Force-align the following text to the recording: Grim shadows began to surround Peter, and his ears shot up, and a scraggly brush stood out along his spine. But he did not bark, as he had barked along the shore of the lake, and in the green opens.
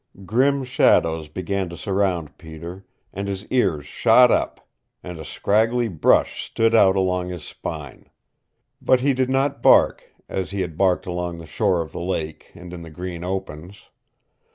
Grim 0.25 0.63
shadows 0.63 1.27
began 1.27 1.69
to 1.69 1.77
surround 1.77 2.39
Peter, 2.39 2.87
and 3.13 3.27
his 3.27 3.45
ears 3.51 3.85
shot 3.85 4.31
up, 4.31 4.67
and 5.03 5.19
a 5.19 5.23
scraggly 5.23 5.87
brush 5.89 6.43
stood 6.43 6.73
out 6.73 6.95
along 6.95 7.29
his 7.29 7.43
spine. 7.43 8.09
But 8.81 9.01
he 9.01 9.13
did 9.13 9.29
not 9.29 9.61
bark, 9.61 10.05
as 10.27 10.49
he 10.49 10.61
had 10.61 10.75
barked 10.75 11.05
along 11.05 11.37
the 11.37 11.45
shore 11.45 11.83
of 11.83 11.91
the 11.91 12.01
lake, 12.01 12.51
and 12.55 12.73
in 12.73 12.81
the 12.81 12.89
green 12.89 13.23
opens. 13.23 13.89